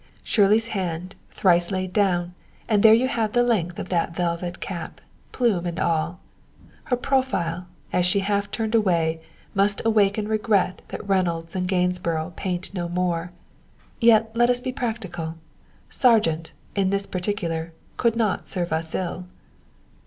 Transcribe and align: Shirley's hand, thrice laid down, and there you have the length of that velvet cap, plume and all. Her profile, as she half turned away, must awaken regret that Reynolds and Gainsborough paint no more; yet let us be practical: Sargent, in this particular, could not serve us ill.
Shirley's 0.23 0.69
hand, 0.69 1.13
thrice 1.29 1.69
laid 1.69 1.93
down, 1.93 2.33
and 2.67 2.81
there 2.81 2.91
you 2.95 3.07
have 3.07 3.33
the 3.33 3.43
length 3.43 3.77
of 3.77 3.89
that 3.89 4.15
velvet 4.15 4.59
cap, 4.59 4.99
plume 5.31 5.67
and 5.67 5.79
all. 5.79 6.19
Her 6.85 6.95
profile, 6.95 7.67
as 7.93 8.03
she 8.07 8.21
half 8.21 8.49
turned 8.49 8.73
away, 8.73 9.21
must 9.53 9.79
awaken 9.85 10.27
regret 10.27 10.81
that 10.87 11.07
Reynolds 11.07 11.55
and 11.55 11.67
Gainsborough 11.67 12.33
paint 12.35 12.73
no 12.73 12.89
more; 12.89 13.31
yet 13.99 14.31
let 14.35 14.49
us 14.49 14.59
be 14.59 14.71
practical: 14.71 15.35
Sargent, 15.91 16.51
in 16.73 16.89
this 16.89 17.05
particular, 17.05 17.71
could 17.97 18.15
not 18.15 18.47
serve 18.47 18.73
us 18.73 18.95
ill. 18.95 19.27